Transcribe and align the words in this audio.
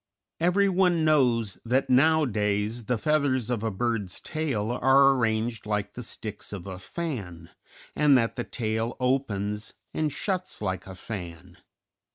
Everyone 0.39 1.05
knows 1.05 1.59
that 1.63 1.87
nowadays 1.87 2.85
the 2.85 2.97
feathers 2.97 3.51
of 3.51 3.61
a 3.61 3.69
bird's 3.69 4.19
tail 4.19 4.71
are 4.71 5.11
arranged 5.11 5.67
like 5.67 5.93
the 5.93 6.01
sticks 6.01 6.51
of 6.51 6.65
a 6.65 6.79
fan, 6.79 7.51
and 7.95 8.17
that 8.17 8.35
the 8.35 8.43
tail 8.43 8.97
opens 8.99 9.75
and 9.93 10.11
shuts 10.11 10.59
like 10.59 10.87
a 10.87 10.95
fan. 10.95 11.57